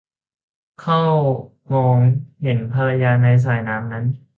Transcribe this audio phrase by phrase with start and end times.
[0.79, 0.99] เข้า
[1.69, 1.97] ก็มอง
[2.41, 4.05] เห็นภรรยาในสายน้ำนั้น